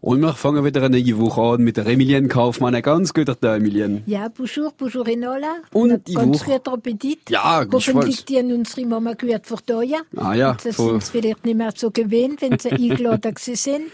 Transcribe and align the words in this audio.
Und 0.00 0.20
wir 0.20 0.34
fangen 0.34 0.62
wieder 0.64 0.82
eine 0.82 1.00
neue 1.00 1.18
Woche 1.18 1.40
an 1.40 1.62
mit 1.62 1.78
der 1.78 1.86
Emilien 1.86 2.28
Kaufmann. 2.28 2.74
Ein 2.74 2.82
ganz 2.82 3.14
guter 3.14 3.38
Tag, 3.38 3.58
Emilien. 3.60 4.02
Ja, 4.06 4.28
bonjour, 4.28 4.72
bonjour 4.76 5.08
Enola. 5.08 5.56
Und 5.72 6.06
die 6.06 6.14
ganz 6.14 6.40
Woche- 6.40 6.52
guter 6.58 6.72
Appetit. 6.74 7.30
Ja, 7.30 7.62
ich 7.62 7.72
Hoffentlich 7.72 8.24
die 8.26 8.38
an 8.38 8.52
unsere 8.52 8.86
Mama 8.86 9.14
gehört 9.14 9.46
vor 9.46 9.60
Jahr. 9.82 10.02
Ah 10.14 10.34
ja, 10.34 10.50
Und 10.50 10.64
Das 10.66 10.76
sind 10.76 11.02
sie 11.02 11.10
vielleicht 11.12 11.44
nicht 11.46 11.56
mehr 11.56 11.72
so 11.74 11.90
gewöhnt, 11.90 12.42
wenn 12.42 12.58
sie 12.58 12.70
eingeladen 12.72 13.34
sind. 13.38 13.84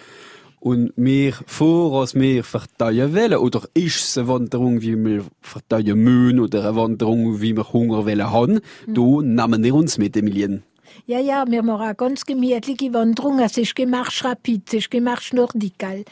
Und 0.58 0.92
wir 0.96 1.34
vor, 1.46 2.00
als 2.00 2.14
wir 2.14 2.44
verteilen 2.44 3.14
wollen, 3.14 3.34
oder 3.36 3.62
ist 3.74 3.96
es 4.04 4.18
eine 4.18 4.28
Wanderung, 4.28 4.80
wie 4.80 4.96
wir 4.96 5.24
verteilen 5.40 5.98
müssen, 5.98 6.40
oder 6.40 6.64
eine 6.64 6.76
Wanderung, 6.76 7.40
wie 7.40 7.56
wir 7.56 7.72
Hunger 7.72 8.04
wollen 8.06 8.30
haben, 8.30 8.60
Hm. 8.86 8.94
da 8.94 9.46
nehmen 9.46 9.64
wir 9.64 9.74
uns 9.74 9.98
mit, 9.98 10.16
Emilien. 10.16 10.62
Ja, 11.06 11.18
ja, 11.18 11.44
machen 11.44 11.70
eine 11.70 11.94
ganz 11.94 12.24
gemütliche 12.24 12.92
Wanderung. 12.92 13.38
Es 13.40 13.58
ist 13.58 13.74
gemacht 13.74 14.24
rapid, 14.24 14.72
ist 14.72 14.90
gemacht 14.90 15.32
nordikal. 15.32 16.04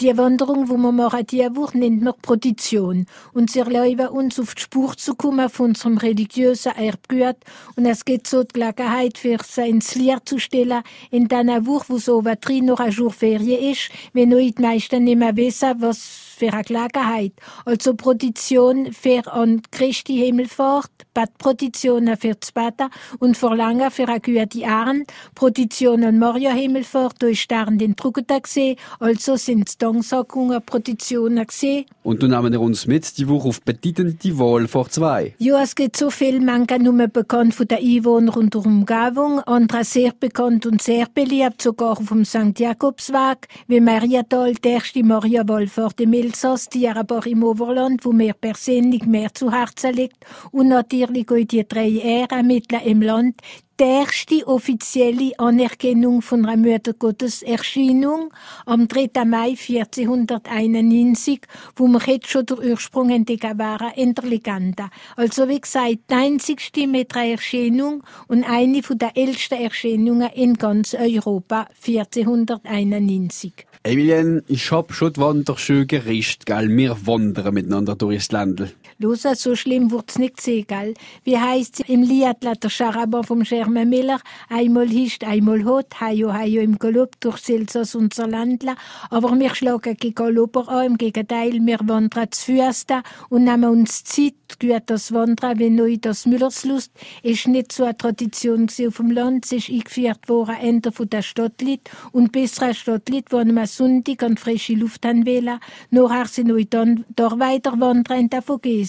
Die 0.00 0.16
Wanderung, 0.16 0.66
die 0.66 0.72
wir 0.72 0.92
machen, 0.92 1.26
diese 1.26 1.54
Woche, 1.54 1.78
nennt 1.78 2.02
man 2.02 2.14
Prodition. 2.20 3.06
Und 3.32 3.50
sie 3.50 3.60
erlauben 3.60 4.08
uns 4.08 4.40
auf 4.40 4.54
die 4.54 4.62
Spur 4.62 4.96
zu 4.96 5.14
kommen 5.14 5.48
von 5.48 5.66
unserem 5.70 5.98
religiösen 5.98 6.72
Erbgut. 6.72 7.36
Und 7.76 7.86
es 7.86 8.04
geht 8.04 8.26
so 8.26 8.42
die 8.42 8.52
Gelegenheit, 8.52 9.18
für 9.18 9.38
sie 9.46 9.68
ins 9.68 9.94
Licht 9.94 10.28
zu 10.28 10.38
stellen, 10.38 10.82
in 11.10 11.28
dieser 11.28 11.66
Woche, 11.66 11.84
wo 11.88 11.98
so 11.98 12.24
was 12.24 12.40
drin 12.40 12.66
noch 12.66 12.80
ein 12.80 12.90
Jour 12.90 13.12
Ferien 13.12 13.70
ist, 13.72 13.90
wenn 14.12 14.30
die 14.30 14.54
meisten 14.58 15.04
nicht 15.04 15.18
mehr 15.18 15.36
wissen, 15.36 15.74
was 15.78 16.32
für 16.42 16.52
eine 16.52 16.64
Gelegenheit. 16.64 17.32
Also 17.64 17.94
Prodition 17.94 18.92
für 18.92 19.24
an 19.32 19.62
Christi 19.70 20.16
Himmelfahrt, 20.16 20.90
Bad 21.14 21.38
Prodition 21.38 22.16
für 22.16 22.34
das 22.34 22.50
Bata 22.50 22.90
und 23.20 23.36
Verlangen 23.36 23.90
für 23.90 24.08
eine 24.08 24.20
gute 24.22 24.66
Arn. 24.66 25.04
Prodition 25.34 26.04
an 26.04 26.18
Maria 26.18 26.52
Himmelfahrt, 26.52 27.22
ist 27.22 27.40
Stern 27.40 27.78
den 27.78 27.96
Trugeta 27.96 28.38
gesehen, 28.38 28.76
also 29.00 29.36
sind 29.36 29.68
es 29.68 29.78
Danksagung 29.78 30.54
Proditionen 30.64 31.46
gesehen. 31.46 31.86
Und 32.02 32.22
dann 32.22 32.30
nehmen 32.30 32.52
wir 32.52 32.60
uns 32.60 32.86
mit 32.86 33.18
die 33.18 33.28
Woche 33.28 33.48
auf 33.48 33.62
bedeutende 33.62 34.68
vor 34.68 34.88
zwei. 34.88 35.34
Ja, 35.38 35.62
es 35.62 35.74
gibt 35.74 35.96
so 35.96 36.10
viel, 36.10 36.40
manche 36.40 36.78
nur 36.78 37.06
bekannt 37.08 37.54
von 37.54 37.66
den 37.66 37.78
Einwohnern 37.78 38.34
und 38.34 38.54
der 38.54 38.64
Umgebung, 38.64 39.40
andere 39.40 39.84
sehr 39.84 40.12
bekannt 40.18 40.66
und 40.66 40.82
sehr 40.82 41.06
beliebt, 41.12 41.62
sogar 41.62 41.96
vom 41.96 42.24
St. 42.24 42.58
Jakobsweg, 42.58 43.48
wie 43.66 43.80
Mariatal, 43.80 44.54
die 44.54 44.68
erste 44.68 45.02
Maria-Wallfahrt 45.02 46.00
im 46.00 46.12
Elsass, 46.12 46.68
die 46.68 46.88
aber 46.88 47.26
im 47.26 47.42
Oberland, 47.42 48.04
wo 48.04 48.12
mir 48.12 48.34
persönlich 48.34 49.04
mehr 49.04 49.32
zu 49.34 49.52
Herzen 49.52 49.94
liegt, 49.94 50.24
und 50.50 50.68
natürlich 50.68 51.30
auch 51.30 51.36
die 51.36 51.66
drei 51.66 51.88
Ehren 51.88 52.46
mitten 52.46 52.80
im 52.84 53.02
Land, 53.02 53.40
erste 53.82 54.46
offizielle 54.46 55.32
Anerkennung 55.38 56.22
von 56.22 56.46
einer 56.46 56.56
Muttergotteserscheinung 56.56 58.32
am 58.66 58.88
3. 58.88 59.24
Mai 59.24 59.56
1491, 59.58 61.40
wo 61.76 61.88
wir 61.88 62.00
jetzt 62.06 62.28
schon 62.28 62.46
der 62.46 62.58
Ursprung 62.58 63.10
entdecken 63.10 63.58
waren 63.58 63.92
in 63.94 64.14
der 64.14 64.24
Legende. 64.24 64.84
Also 65.16 65.48
wie 65.48 65.60
gesagt, 65.60 65.98
die 66.10 66.14
einzigste 66.14 66.86
mit 66.86 67.14
einer 67.14 67.32
Erscheinung 67.32 68.02
und 68.28 68.44
eine 68.44 68.82
von 68.82 68.98
der 68.98 69.16
ältesten 69.16 69.60
Erscheinungen 69.60 70.30
in 70.34 70.54
ganz 70.54 70.94
Europa 70.94 71.66
1491. 71.86 73.52
Emilien, 73.84 74.42
ich 74.46 74.70
hab 74.70 74.92
schon 74.92 75.12
die 75.12 75.20
Wanderschuhe 75.20 75.86
gerischt, 75.86 76.46
gell? 76.46 76.68
Wir 76.76 76.96
wandern 77.04 77.52
miteinander 77.54 77.96
durchs 77.96 78.30
Ländl. 78.30 78.70
Los, 79.02 79.22
so 79.22 79.56
schlimm 79.56 79.90
wird's 79.90 80.16
nicht 80.16 80.40
sehen, 80.40 80.64
gell? 80.68 80.94
Wie 81.24 81.36
heisst's 81.36 81.80
im 81.88 82.02
Lied 82.02 82.36
der 82.42 82.70
Charaban 82.70 83.24
vom 83.24 83.42
Germain 83.42 83.88
Miller? 83.88 84.20
Einmal 84.48 84.88
hischt, 84.88 85.24
einmal 85.24 85.64
hot, 85.64 86.00
hajo, 86.00 86.32
hajo 86.32 86.60
im 86.60 86.78
Galopp 86.78 87.18
durch 87.18 87.48
Elsass 87.48 87.96
unser 87.96 88.28
Landler. 88.28 88.76
Aber 89.10 89.36
wir 89.36 89.54
schlagen 89.56 89.96
gegen 89.96 90.14
Galopper 90.14 90.68
an, 90.68 90.86
im 90.86 90.98
Gegenteil, 90.98 91.58
wir 91.60 91.80
wandern 91.82 92.30
zu 92.30 92.44
Füßen 92.44 93.02
und 93.28 93.42
nehmen 93.42 93.70
uns 93.70 94.04
Zeit, 94.04 94.34
gut 94.60 94.82
das 94.86 95.12
Wandern, 95.12 95.58
wenn 95.58 95.74
neu 95.74 95.96
das 96.00 96.24
Müllerslust, 96.24 96.92
ist 97.24 97.48
nicht 97.48 97.72
so 97.72 97.82
eine 97.82 97.96
Tradition 97.96 98.68
auf 98.86 98.96
dem 98.98 99.10
Land, 99.10 99.46
es 99.46 99.52
ist 99.52 99.70
eingeführt 99.70 100.28
worden, 100.28 100.54
Ende 100.60 100.92
von 100.92 101.10
der 101.10 101.22
Stadtlied 101.22 101.90
und 102.12 102.36
eine 102.36 102.74
Stadtlied, 102.74 103.32
wo 103.32 103.38
am 103.38 103.66
Sonntag 103.66 104.22
an 104.22 104.36
frische 104.36 104.74
Luft 104.74 105.04
haben 105.04 105.26
wollen. 105.26 105.58
Nachher 105.90 106.26
sind 106.26 106.54
wir 106.54 106.64
dann 106.66 107.04
da 107.16 107.36
weiter 107.38 107.80
wandern 107.80 108.20
in 108.20 108.30
der 108.30 108.42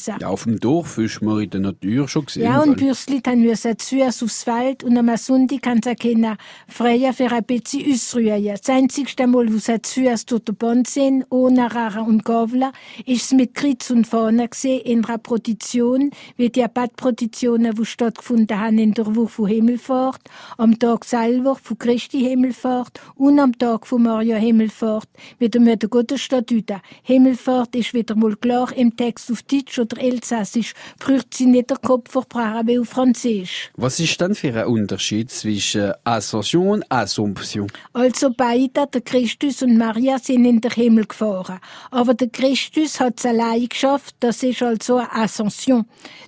Vogesen. 0.03 0.16
Ja, 0.19 0.28
auf 0.28 0.44
dem 0.44 0.59
Dorf 0.59 0.97
ist 0.97 1.22
man 1.22 1.41
in 1.41 1.50
der 1.50 1.59
Natur 1.62 2.08
schon 2.08 2.25
gesehen. 2.25 2.44
Ja, 2.44 2.62
und 2.62 2.78
gell? 2.78 2.88
Bürstlit 2.88 3.28
haben 3.28 3.44
wir 3.44 3.56
zu 3.56 4.00
uns 4.00 4.24
aufs 4.24 4.44
Feld 4.44 4.84
und 4.84 4.97
am 4.97 5.16
Sonntag 5.18 5.62
kann 5.62 5.81
sie 5.84 5.96
können 5.96 6.38
freien 6.68 7.14
für 7.14 7.31
ein 7.31 7.44
bisschen 7.44 7.91
ausruhen. 7.91 8.46
Das 8.46 8.69
einzigste 8.69 9.28
Mal, 9.28 9.52
wo 9.52 9.58
sie 9.58 9.81
zu 9.81 10.02
uns 10.02 10.25
durch 10.25 10.44
den 10.44 10.56
Band 10.56 10.88
sind, 10.88 11.25
ohne 11.30 11.74
Rara 11.74 12.02
und 12.02 12.25
Gavler, 12.25 12.72
ist 13.06 13.25
es 13.25 13.31
mit 13.31 13.53
Kreuz 13.53 13.90
und 13.90 14.08
Fahne 14.08 14.50
gesehen 14.50 14.81
in 14.81 15.06
einer 15.06 15.18
Prodition, 15.18 16.12
wie 16.38 16.50
die 16.50 16.66
Badproditionen, 16.72 17.75
die 17.75 17.85
stattgefunden 17.85 18.59
haben 18.59 18.78
in 18.78 18.94
der 18.94 19.16
Woche 19.16 19.28
von 19.28 19.47
Himmelfahrt, 19.47 20.22
am 20.58 20.78
Tag 20.80 21.06
selber 21.06 21.56
von 21.56 21.78
Christi 21.78 22.22
Himmelfahrt 22.22 23.00
und 23.16 23.40
am 23.40 23.58
Tag 23.58 23.88
von 23.88 24.03
Maria 24.03 24.38
Himmelfahrt, 24.38 25.08
wieder 25.40 25.59
mit 25.59 25.81
der 25.81 25.90
Gottesstatute. 25.90 26.81
Himmelfahrt 27.03 27.75
ist 27.75 27.94
wieder 27.94 28.16
mal 28.16 28.35
klar 28.35 28.72
im 28.75 28.96
Text 28.96 29.31
auf 29.31 29.44
Deutsch 29.44 29.80
oder 29.80 29.93
Elsassisch, 29.98 30.74
braucht 31.00 31.34
sie 31.34 31.46
nicht 31.46 31.70
der 31.70 31.78
Kopf 31.78 32.12
versprachen 32.12 32.68
wie 32.68 32.80
auf 32.80 32.90
Französisch. 32.90 33.72
Was 33.76 34.00
ist 34.00 34.20
denn 34.20 34.36
für 34.36 34.54
ein 34.54 34.68
Unterschied 34.68 35.31
zwischen 35.31 35.94
Ascension 36.04 36.68
und 36.68 36.92
Assumption? 36.92 37.72
Also 37.94 38.32
beide, 38.36 38.88
der 38.88 39.02
Christus 39.02 39.62
und 39.62 39.78
Maria, 39.78 40.20
sind 40.20 40.46
in 40.46 40.62
den 40.62 40.72
Himmel 40.72 41.06
gefahren. 41.06 41.59
Aber 41.92 42.14
der 42.14 42.30
Christus 42.30 43.00
hat 43.00 43.20
es 43.20 43.26
allein 43.26 43.68
geschafft, 43.68 44.16
das 44.20 44.44
ist 44.44 44.62
also 44.62 44.98
eine 44.98 45.12
Ascension. 45.12 45.86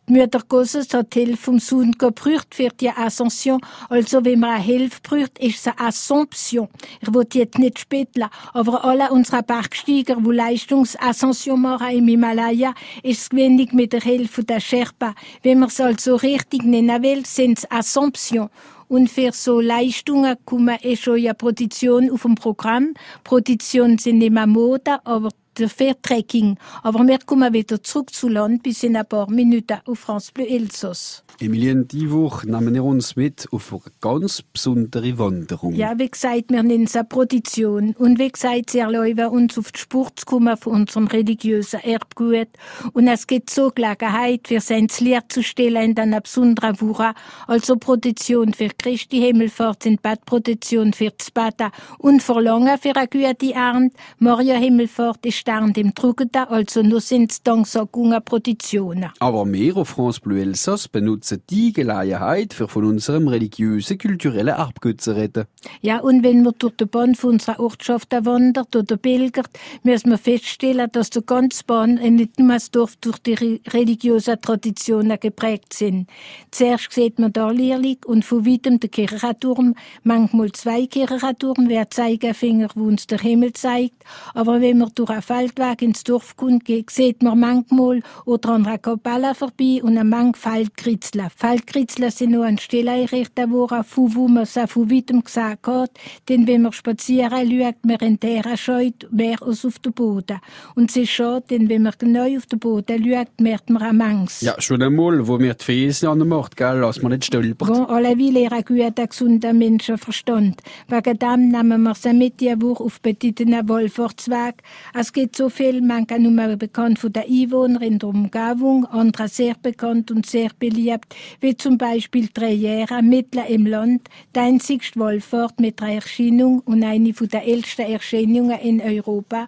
Die 0.08 0.14
Mutter 0.14 0.42
Gottes 0.48 0.94
hat 0.94 1.16
die 1.16 1.26
Hilfe 1.26 1.38
vom 1.38 1.60
Sohn 1.60 1.92
gebraucht 1.94 2.54
für 2.54 2.70
die 2.70 2.90
Ascension. 2.90 3.60
Also 3.90 4.24
wenn 4.24 4.40
man 4.40 4.56
eine 4.56 4.64
Hilfe 4.64 5.00
braucht, 5.02 5.40
ist 5.40 5.58
es 5.58 5.68
eine 5.68 5.88
Assumption. 5.88 6.68
Ich 7.02 7.14
will 7.14 7.26
jetzt 7.34 7.58
nicht 7.58 7.80
spitteln, 7.80 8.30
aber 8.54 8.86
alle 8.86 9.12
unsere 9.12 9.44
Bergsteiger, 9.44 10.18
die 10.18 10.32
Leistungsascension 10.32 11.62
machen 11.62 11.90
im 11.90 12.08
Himalaya, 12.08 12.74
ist 13.04 13.22
es 13.22 13.32
wenig 13.46 13.74
mit 13.74 13.94
der 13.94 14.02
Hilfe 14.02 14.44
der 14.44 14.60
Sherpa. 14.60 15.14
Wenn 15.44 15.60
man 15.60 15.70
es 15.70 15.80
also 15.80 16.16
richtig 16.16 16.64
nennen 16.64 17.04
will, 17.04 17.26
sind 17.26 17.60
es 17.60 17.72
Assumption. 17.72 18.50
Und 18.88 19.10
für 19.10 19.32
so 19.32 19.60
Leistungen 19.60 20.36
kommen 20.46 20.78
eh 20.82 20.96
schon 20.96 21.18
ja 21.18 21.34
Produktion 21.34 22.12
auf 22.12 22.24
dem 22.24 22.36
Programm. 22.36 22.94
Produktion 23.24 23.98
sind 23.98 24.20
mehr 24.20 24.48
Mode, 24.48 25.00
aber 25.06 25.30
dafür 25.60 25.96
Trekking. 26.02 26.58
Aber 26.84 27.06
wir 27.08 27.20
kommen 27.20 27.54
wieder 27.54 27.82
zurück 27.82 28.14
zu 28.14 28.28
Land 28.28 28.64
bis 28.64 28.84
in 28.84 28.96
ein 28.96 29.06
paar 29.06 29.30
Minuten 29.30 29.80
auf 29.86 30.00
France 30.00 30.32
Bleu 30.34 30.46
Elsass. 30.46 31.24
Emilien, 31.40 31.88
die 31.88 32.10
Woche 32.12 32.50
nehmen 32.50 32.74
wir 32.74 32.84
uns 32.84 33.16
mit 33.16 33.48
auf 33.52 33.74
eine 33.74 33.82
ganz 34.00 34.42
besondere 34.42 35.18
Wanderung. 35.18 35.74
Ja, 35.74 35.98
wie 35.98 36.10
gesagt, 36.10 36.46
wir 36.50 36.64
nennen 36.64 36.86
es 36.86 36.96
eine 36.96 37.04
Produktion. 37.04 37.94
Und 37.98 38.20
wie 38.20 38.32
gesagt, 38.32 38.70
sie 38.70 38.80
erlauben 38.80 39.28
uns 39.28 39.58
auf 39.58 39.72
die 39.72 39.80
Spur 39.80 40.08
zu 40.16 40.26
kommen 40.26 40.56
von 40.56 40.74
unserem 40.74 41.08
religiösen 41.08 41.82
Erbgut. 41.82 42.48
Und 42.94 43.08
es 43.08 43.28
gibt 43.28 43.50
so 43.50 43.70
Gelegenheit, 43.70 44.48
für 44.48 44.62
sein 44.62 44.88
Lied 45.00 45.24
zu 45.30 45.44
stellen 45.44 45.92
in 45.92 46.00
einer 46.00 46.22
besonderen 46.22 46.80
Woche. 46.80 47.14
Also 47.48 47.76
Produktion 47.76 48.54
für 48.54 48.70
Christi 48.70 49.20
Himmelfahrt 49.20 49.84
sind 49.84 50.02
Badproduktion 50.02 50.94
für 50.94 51.12
das 51.12 51.32
Bata 51.32 51.72
und 51.98 52.24
Verlangen 52.24 52.78
für 52.78 52.96
eine 52.96 53.08
gute 53.08 53.54
Ernte. 53.54 53.96
Maria 54.20 54.56
Himmelfahrt 54.56 55.26
ist 55.26 55.45
Stern 55.46 55.74
im 55.76 55.94
Trugeta, 55.94 56.46
also 56.46 56.82
nur 56.82 57.02
sind 57.02 57.32
es 57.32 57.44
Danksagungen 57.44 58.20
Produktionen. 58.26 59.12
Aber 59.20 59.46
wir 59.54 59.78
auf 59.78 59.90
France 59.90 60.20
Bleu 60.20 60.40
Elsass 60.40 60.88
benutzen 60.88 61.44
die 61.52 61.72
Gelegenheit, 61.72 62.52
für 62.52 62.68
von 62.68 62.84
unserem 62.84 63.28
religiösen, 63.28 64.00
kulturellen 64.00 64.48
Erbgut 64.56 65.02
zu 65.02 65.16
reden. 65.16 65.46
Ja, 65.82 66.00
und 66.00 66.24
wenn 66.24 66.42
man 66.42 66.56
durch 66.58 66.76
die 66.78 66.86
Bahn 66.86 67.14
von 67.14 67.34
unserer 67.34 67.60
Ortschaft 67.60 68.12
wandert 68.26 68.76
oder 68.76 68.98
pilgert, 68.98 69.52
müssen 69.84 70.10
wir 70.10 70.18
feststellen, 70.18 70.90
dass 70.92 71.12
die 71.12 71.24
ganze 71.24 71.64
Bahn 71.64 71.94
nicht 72.16 72.40
nur 72.40 72.54
das 72.54 72.72
Dorf 72.72 72.96
durch 72.96 73.20
die 73.20 73.36
re- 73.36 73.60
religiösen 73.68 74.42
Traditionen 74.42 75.20
geprägt 75.20 75.74
sind. 75.74 76.10
Zuerst 76.50 76.92
sieht 76.92 77.20
man 77.20 77.32
da 77.32 77.52
Lierlig 77.52 78.04
und 78.08 78.26
von 78.26 78.48
weitem 78.48 78.80
der 78.80 78.90
Kirchenturm, 78.90 79.76
manchmal 80.02 80.52
zwei 80.54 80.88
Kirchenturm, 80.88 81.66
wer 81.70 81.88
Zeigefinger, 81.92 82.70
wo 82.74 82.86
uns 82.86 83.06
der 83.06 83.20
Himmel 83.20 83.54
zeigt. 83.54 84.04
Aber 84.34 84.60
wenn 84.60 84.80
man 84.80 84.92
durch 84.96 85.12
ein 85.12 85.22
Feldweg 85.36 85.82
ins 85.82 86.04
Dorf 86.06 86.38
kommt, 86.38 86.64
sieht 86.90 87.22
man 87.22 87.40
manchmal 87.40 88.02
oder 88.24 88.52
an 88.52 88.66
einer 88.66 88.78
Kapelle 88.78 89.36
vorbei 89.36 89.82
und 89.84 89.98
eine 89.98 90.06
Menge 90.06 90.32
Feldkritzler. 90.34 91.30
Feldkritzler 91.36 92.10
sind 92.10 92.32
nur 92.32 92.46
an 92.46 92.58
Stelle 92.58 92.92
einrichtet 92.92 93.52
worden, 93.52 93.84
von 93.84 94.16
wo 94.16 94.30
man 94.30 94.44
es 94.44 94.58
von 94.68 94.90
weitem 94.90 95.26
gesagt 95.26 95.68
hat, 95.68 95.92
denn 96.30 96.48
wenn 96.48 96.62
man 96.62 96.72
spazieren 96.72 97.52
schaut, 97.52 97.76
man 97.84 97.98
in 97.98 98.20
der 98.20 98.56
scheut 98.56 99.12
mehr 99.12 99.42
als 99.42 99.66
auf 99.66 99.78
den 99.80 99.92
Boden. 99.92 100.40
Und 100.76 100.90
es 100.90 100.96
ist 100.96 101.10
schade, 101.10 101.44
denn 101.50 101.68
wenn 101.68 101.84
man 101.84 101.94
genau 101.98 102.34
auf 102.38 102.46
den 102.46 102.60
Boden 102.60 103.04
schaut, 103.04 103.42
merkt 103.42 103.70
man 103.70 103.82
eine 103.82 103.94
Menge. 103.94 104.28
Ja, 104.40 104.56
schon 104.62 104.82
einmal, 104.82 105.28
wo 105.28 105.38
mir 105.38 105.56
die 105.56 105.66
Fäse 105.66 106.10
an 106.10 106.20
der 106.20 106.28
Macht, 106.28 106.56
gell, 106.56 106.80
lass 106.80 107.02
man 107.02 107.12
nicht 107.12 107.26
stolpert. 107.26 107.68
Bon, 107.68 107.86
alleweil 107.88 108.54
ein 108.54 108.64
guter, 108.64 109.08
gesunder 109.08 109.52
Menschenverstand. 109.52 110.62
Wegen 110.88 111.20
dem 111.20 111.50
nehmen 111.50 111.84
wir 111.84 111.96
sie 111.96 112.14
mit 112.14 112.40
die 112.40 112.62
Woche 112.62 112.86
auf 112.86 113.02
betitenen 113.02 113.68
Wohlfahrtsweg. 113.68 114.64
Es 114.94 115.12
gibt 115.26 115.38
so 115.38 115.50
viel, 115.50 115.82
manche 115.82 116.20
nur 116.20 116.56
bekannt 116.56 117.00
von 117.00 117.12
den 117.12 117.24
Einwohnern 117.24 117.82
in 117.82 117.98
der 117.98 118.10
Umgebung, 118.10 118.86
andere 118.86 119.28
sehr 119.28 119.56
bekannt 119.60 120.12
und 120.12 120.28
sehr 120.28 120.52
beliebt, 120.60 121.16
wie 121.42 121.58
zum 121.58 121.80
Beispiel 121.80 122.28
Trejera, 122.28 123.02
mitten 123.02 123.42
im 123.48 123.66
Land, 123.66 124.08
die 124.36 124.40
einzigste 124.40 125.00
Wohlfahrt 125.00 125.60
mit 125.60 125.82
einer 125.82 125.96
Erscheinung 125.96 126.60
und 126.60 126.84
eine 126.84 127.12
der 127.12 127.44
ältesten 127.44 127.92
Erscheinungen 127.92 128.60
in 128.60 128.80
Europa 128.80 129.48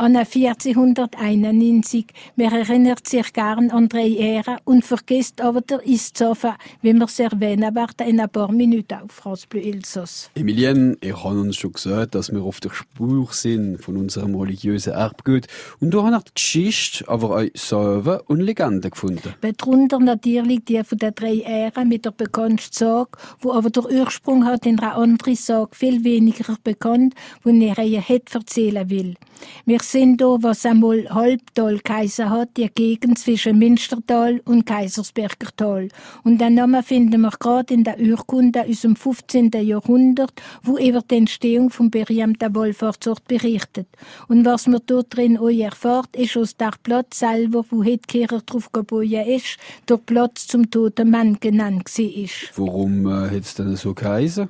an 0.00 0.16
1491. 0.16 2.06
Man 2.36 2.52
erinnert 2.52 3.06
sich 3.06 3.32
gern 3.34 3.70
an 3.70 3.90
drei 3.90 4.08
Ähren 4.08 4.56
und 4.64 4.82
vergisst 4.82 5.42
aber 5.42 5.60
der 5.60 5.86
Istzofen, 5.86 6.52
wie 6.80 6.94
wir 6.94 7.04
es 7.04 7.20
erwähnen 7.20 7.74
werden 7.74 8.08
in 8.08 8.18
ein 8.18 8.30
paar 8.30 8.50
Minuten 8.50 8.94
auf 8.94 9.12
France 9.12 9.46
Bleu 9.46 9.60
Elsass. 9.60 10.30
Emilienne, 10.34 10.96
ich 11.02 11.22
habe 11.22 11.38
uns 11.38 11.56
schon 11.56 11.74
gesagt, 11.74 12.14
dass 12.14 12.32
wir 12.32 12.42
auf 12.42 12.60
der 12.60 12.70
Spur 12.70 13.28
sind 13.32 13.84
von 13.84 13.98
unserem 13.98 14.34
religiösen 14.36 14.94
Erbgut. 14.94 15.48
Und 15.80 15.92
da 15.92 16.02
haben 16.02 16.12
wir 16.12 16.20
die 16.20 16.32
Geschichte, 16.34 17.06
aber 17.06 17.36
auch 17.36 17.44
Sagen 17.52 18.20
und 18.26 18.40
Legenden 18.40 18.90
gefunden. 18.90 19.34
Darunter 19.42 19.98
natürlich 19.98 20.64
die 20.64 20.82
von 20.82 20.96
den 20.96 21.14
drei 21.14 21.40
Ähren 21.40 21.90
mit 21.90 22.06
der 22.06 22.12
bekannten 22.12 22.72
Sage, 22.72 23.10
wo 23.40 23.52
aber 23.52 23.68
der 23.68 23.84
Ursprung 23.84 24.46
hat 24.46 24.64
in 24.64 24.78
einer 24.78 24.96
anderen 24.96 25.34
Sage 25.34 25.72
viel 25.72 26.04
weniger 26.04 26.56
bekannt, 26.64 27.14
wo 27.42 27.50
er 27.50 27.78
ihr 27.84 28.00
hätte 28.00 28.38
erzählen 28.38 28.88
will. 28.88 29.16
Wir 29.66 29.80
sind 29.92 30.20
da, 30.20 30.36
was 30.40 30.64
einmal 30.64 31.08
Halbtal 31.08 31.78
geheißen 31.78 32.30
hat, 32.30 32.56
die 32.56 32.68
Gegend 32.68 33.18
zwischen 33.18 33.58
Münstertal 33.58 34.40
und 34.44 34.66
Kaisersberger 34.66 35.48
Tal. 35.56 35.88
Und 36.22 36.40
den 36.40 36.54
Namen 36.54 36.82
finden 36.82 37.20
wir 37.22 37.30
gerade 37.30 37.74
in 37.74 37.84
der 37.84 37.98
Urkunde 37.98 38.64
aus 38.68 38.82
dem 38.82 38.94
15. 38.94 39.50
Jahrhundert, 39.62 40.32
wo 40.62 40.78
über 40.78 41.02
die 41.02 41.16
Entstehung 41.16 41.70
vom 41.70 41.90
berühmten 41.90 42.54
Wohlfahrtsort 42.54 43.26
berichtet. 43.26 43.88
Und 44.28 44.44
was 44.44 44.66
man 44.66 44.80
dort 44.86 45.16
drin 45.16 45.38
auch 45.38 45.48
erfahrt, 45.48 46.14
ist 46.14 46.36
aus 46.36 46.56
der 46.56 46.72
Platz 46.82 47.18
selber, 47.18 47.64
wo 47.70 47.82
Kirche 47.82 48.42
drauf 48.44 48.70
geboren 48.72 49.26
ist, 49.26 49.56
der 49.88 49.96
Platz 49.96 50.46
zum 50.46 50.70
toten 50.70 51.10
Mann 51.10 51.38
genannt 51.40 51.88
war. 51.98 52.30
Warum 52.56 53.06
äh, 53.06 53.30
hat 53.30 53.42
es 53.42 53.54
denn 53.54 53.76
so 53.76 53.94
geheißen? 53.94 54.48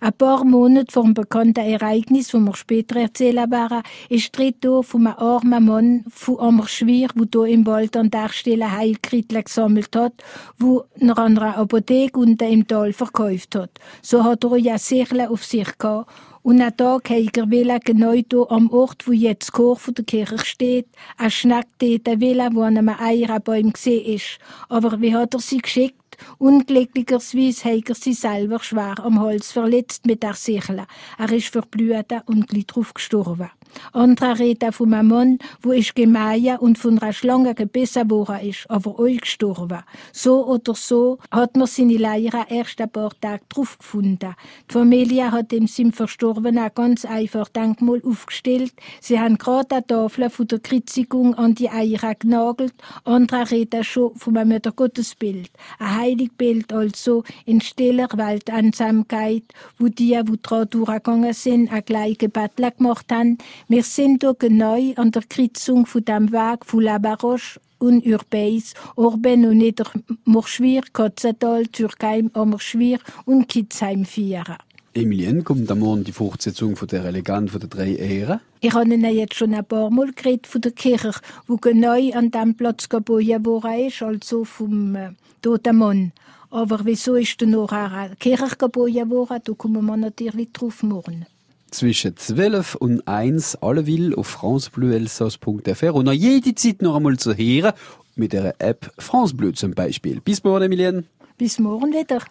Ein 0.00 0.12
paar 0.12 0.44
Monate 0.44 0.92
vor 0.92 1.04
dem 1.04 1.14
bekannten 1.14 1.64
Ereignis, 1.64 2.28
das 2.28 2.40
wir 2.40 2.54
später 2.54 3.00
erzählen 3.00 3.50
werden, 3.50 3.82
ist 4.08 4.36
die 4.36 4.42
Rede 4.42 4.82
von 4.82 5.06
einem 5.06 5.18
armen 5.18 5.64
Mann 5.64 6.04
von 6.08 6.40
Ammerschwir, 6.40 7.08
der 7.14 7.44
hier 7.44 7.54
im 7.54 7.66
Wald 7.66 7.96
an 7.96 8.10
der 8.10 8.28
Stelle 8.30 8.70
Heilkritel 8.70 9.42
gesammelt 9.42 9.94
hat, 9.94 10.14
wo 10.58 10.84
er 10.98 11.18
an 11.18 11.38
einer 11.38 11.56
Apotheke 11.56 12.18
unten 12.18 12.52
im 12.52 12.66
Tal 12.66 12.92
verkauft 12.92 13.54
hat. 13.54 13.70
So 14.02 14.24
hat 14.24 14.44
er 14.44 14.56
ja 14.56 14.78
Sichle 14.78 15.30
auf 15.30 15.44
sich 15.44 15.78
gehabt. 15.78 16.10
Und 16.42 16.60
an 16.60 16.76
Tag 16.76 17.08
er 17.10 17.50
will 17.50 17.78
genau 17.84 18.12
hier 18.12 18.50
am 18.50 18.68
Ort, 18.70 19.06
wo 19.06 19.12
jetzt 19.12 19.42
das 19.48 19.52
Chor 19.52 19.76
von 19.76 19.94
der 19.94 20.04
Kirche 20.04 20.44
steht, 20.44 20.88
ein 21.16 21.30
Schneck 21.30 21.66
dort 21.78 22.20
will, 22.20 22.42
wo 22.52 22.62
an 22.62 22.78
einem 22.78 22.88
Eierenbaum 22.88 23.72
gesehen 23.72 24.04
ist. 24.16 24.38
Aber 24.68 25.00
wie 25.00 25.14
hat 25.14 25.34
er 25.34 25.40
sie 25.40 25.58
geschickt? 25.58 26.01
Unglücklicherweise 26.38 27.64
hat 27.64 27.88
er 27.88 27.94
sich 27.94 28.18
selber 28.18 28.58
schwer 28.60 28.98
am 28.98 29.20
Hals 29.20 29.52
verletzt 29.52 30.06
mit 30.06 30.22
der 30.22 30.34
Sichel. 30.34 30.86
Er 31.18 31.32
ist 31.32 31.48
verblüht 31.48 32.12
und 32.26 32.48
gleich 32.48 32.66
drauf 32.66 32.94
gestorben. 32.94 33.50
Andere 33.92 34.38
reden 34.38 34.72
von 34.72 34.94
einem 34.94 35.08
Mann, 35.08 35.38
wo 35.60 35.72
ist 35.72 35.94
gemein 35.94 36.58
und 36.58 36.78
von 36.78 36.98
einer 36.98 37.12
Schlange 37.12 37.54
gebissen 37.54 38.10
worden 38.10 38.40
ist, 38.40 38.68
aber 38.68 38.98
euch 38.98 39.20
gestorben. 39.20 39.80
So 40.12 40.46
oder 40.46 40.74
so 40.74 41.18
hat 41.30 41.56
man 41.56 41.66
seine 41.66 41.96
Leier 41.96 42.46
erst 42.48 42.80
ein 42.80 42.90
paar 42.90 43.12
Tage 43.20 43.42
drauf 43.48 43.78
gefunden. 43.78 44.34
Die 44.68 44.72
Familie 44.72 45.30
hat 45.30 45.52
dem 45.52 45.66
seinem 45.66 45.92
Verstorbenen 45.92 46.70
ganz 46.74 47.04
einfach 47.04 47.48
Denkmal 47.48 48.02
aufgestellt. 48.04 48.72
Sie 49.00 49.18
haben 49.18 49.38
gerade 49.38 49.76
eine 49.76 49.86
Tafel 49.86 50.30
von 50.30 50.46
der 50.46 50.60
Kreuzigung 50.60 51.34
an 51.34 51.54
die 51.54 51.70
Eier 51.70 52.14
genagelt. 52.14 52.74
Andere 53.04 53.50
reden 53.50 53.84
schon 53.84 54.14
von 54.16 54.36
einem 54.36 54.50
Müttergottesbild. 54.50 55.50
Ein 55.78 56.00
Heiligbild 56.00 56.72
also 56.72 57.24
in 57.46 57.60
stiller 57.60 58.08
Welteinsamkeit, 58.12 59.44
wo 59.78 59.88
die, 59.88 60.18
die 60.22 60.42
daran 60.42 60.68
durchgegangen 60.68 61.32
sind, 61.32 61.72
ein 61.72 61.84
gleiche 61.84 62.28
Bettel 62.28 62.70
gemacht 62.70 63.06
haben, 63.10 63.38
wir 63.68 63.82
sind 63.82 64.22
hier 64.22 64.34
genau 64.34 64.78
an 64.96 65.10
der 65.12 65.22
Kreuzung 65.28 65.86
von 65.86 66.04
dem 66.04 66.32
Weg 66.32 66.64
von 66.66 66.82
La 66.82 66.98
Baroche 66.98 67.60
und 67.78 68.06
Urbeis, 68.06 68.74
Orben 68.96 69.44
und 69.46 69.58
Niedermorschwir, 69.58 70.82
Kotzental, 70.92 71.66
Türkheim, 71.66 72.30
Ammerschwir 72.34 72.98
und 73.24 73.48
Kitzheim 73.48 74.04
vieren. 74.04 74.56
Emilien, 74.94 75.42
kommt 75.42 75.70
am 75.70 75.78
Morgen 75.78 76.04
die 76.04 76.12
Fortsetzung 76.12 76.76
von 76.76 76.86
der 76.86 77.10
Legende 77.10 77.50
von 77.50 77.60
der 77.60 77.70
drei 77.70 77.94
Ehren? 77.94 78.40
Ich 78.60 78.74
habe 78.74 78.92
Ihnen 78.92 79.04
jetzt 79.14 79.34
schon 79.34 79.54
ein 79.54 79.64
paar 79.64 79.90
Mal 79.90 80.12
geredet 80.12 80.46
von 80.46 80.60
der 80.60 80.72
Kirche, 80.72 81.12
wo 81.46 81.56
genau 81.56 81.98
an 82.12 82.30
dem 82.30 82.54
Platz 82.56 82.88
gebaut 82.88 83.26
worden 83.26 83.86
ist, 83.86 84.02
also 84.02 84.44
vom 84.44 84.94
äh, 84.94 85.12
Toten 85.40 85.76
Mann. 85.76 86.12
Aber 86.50 86.80
wieso 86.84 87.14
ist 87.14 87.40
da 87.40 87.46
noch 87.46 87.72
eine 87.72 88.14
Kirche 88.16 88.56
gebaut 88.58 88.94
worden? 88.94 89.40
Da 89.42 89.52
kommen 89.54 89.86
wir 89.86 89.96
natürlich 89.96 90.52
drauf 90.52 90.82
morgen 90.82 91.26
zwischen 91.72 92.16
12 92.16 92.76
und 92.76 93.08
1 93.08 93.56
allewill 93.56 94.14
auf 94.14 94.28
francebleuelsass.fr 94.28 95.94
und 95.94 96.04
noch 96.04 96.12
jede 96.12 96.54
Zeit 96.54 96.82
noch 96.82 96.96
einmal 96.96 97.18
zu 97.18 97.34
hören 97.34 97.72
mit 98.14 98.32
der 98.32 98.54
App 98.58 98.92
France 98.98 99.34
Bleu 99.34 99.52
zum 99.52 99.72
Beispiel. 99.72 100.20
Bis 100.20 100.44
morgen, 100.44 100.64
Emilien. 100.64 101.06
Bis 101.38 101.58
morgen 101.58 101.92
wieder. 101.92 102.22